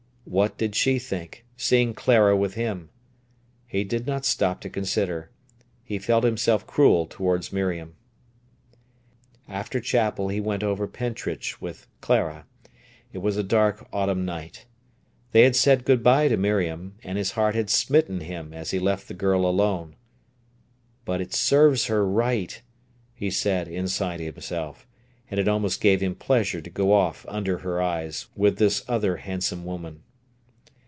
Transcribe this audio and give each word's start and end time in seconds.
What 0.23 0.57
did 0.57 0.75
she 0.75 0.97
think, 0.97 1.43
seeing 1.57 1.93
Clara 1.93 2.37
with 2.37 2.53
him? 2.53 2.89
He 3.67 3.83
did 3.83 4.07
not 4.07 4.23
stop 4.23 4.61
to 4.61 4.69
consider. 4.69 5.29
He 5.83 5.97
felt 5.99 6.23
himself 6.23 6.65
cruel 6.65 7.05
towards 7.07 7.51
Miriam. 7.51 7.95
After 9.49 9.81
chapel 9.81 10.29
he 10.29 10.39
went 10.39 10.63
over 10.63 10.87
Pentrich 10.87 11.59
with 11.59 11.87
Clara. 11.99 12.45
It 13.11 13.17
was 13.17 13.35
a 13.35 13.43
dark 13.43 13.87
autumn 13.91 14.23
night. 14.23 14.67
They 15.31 15.41
had 15.41 15.55
said 15.55 15.83
good 15.83 16.01
bye 16.03 16.29
to 16.29 16.37
Miriam, 16.37 16.95
and 17.03 17.17
his 17.17 17.31
heart 17.31 17.55
had 17.55 17.69
smitten 17.69 18.21
him 18.21 18.53
as 18.53 18.71
he 18.71 18.79
left 18.79 19.09
the 19.09 19.13
girl 19.15 19.45
alone. 19.45 19.95
"But 21.03 21.19
it 21.19 21.33
serves 21.33 21.87
her 21.87 22.07
right," 22.07 22.61
he 23.15 23.31
said 23.31 23.67
inside 23.67 24.21
himself, 24.21 24.87
and 25.29 25.39
it 25.41 25.49
almost 25.49 25.81
gave 25.81 25.99
him 25.99 26.15
pleasure 26.15 26.61
to 26.61 26.69
go 26.69 26.93
off 26.93 27.25
under 27.27 27.57
her 27.57 27.81
eyes 27.81 28.27
with 28.35 28.59
this 28.59 28.85
other 28.87 29.17
handsome 29.17 29.65
woman. 29.65 30.03